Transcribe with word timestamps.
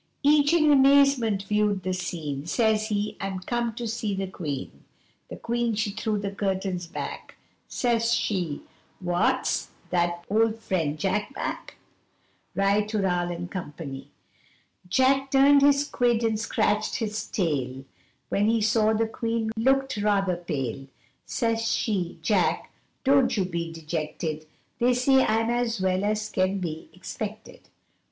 Each 0.23 0.51
in 0.51 0.71
amazement 0.71 1.43
viewed 1.43 1.83
the 1.83 1.93
scene 1.93 2.47
Says 2.47 2.87
he 2.87 3.17
'I'm 3.19 3.41
comed 3.41 3.77
to 3.77 3.87
see 3.87 4.15
the 4.15 4.25
Queen!' 4.25 4.83
The 5.29 5.35
Queen 5.37 5.75
she 5.75 5.91
threw 5.91 6.17
the 6.17 6.31
curtains 6.31 6.87
back 6.87 7.35
Says 7.67 8.11
she 8.11 8.63
'What's 8.99 9.69
that 9.91 10.25
my 10.27 10.35
old 10.35 10.57
friend 10.57 10.97
Jack?' 10.97 11.35
Ri 12.55 12.81
tooral, 12.87 13.27
&c. 13.77 14.07
Jack 14.87 15.29
turned 15.29 15.61
his 15.61 15.87
quid, 15.87 16.23
and 16.23 16.39
scratched 16.39 16.95
his 16.95 17.27
tail, 17.27 17.85
When 18.29 18.49
he 18.49 18.59
saw 18.59 18.93
the 18.93 19.05
Queen 19.07 19.51
looked 19.55 19.97
rather 19.97 20.35
pale 20.35 20.87
Says 21.27 21.71
she, 21.71 22.17
'Jack, 22.23 22.71
don't 23.03 23.37
you 23.37 23.45
be 23.45 23.71
dejected 23.71 24.47
They 24.79 24.95
say 24.95 25.23
I'm 25.23 25.51
as 25.51 25.79
well 25.79 26.03
as 26.03 26.27
can 26.31 26.57
be 26.57 26.89
expected! 26.91 27.69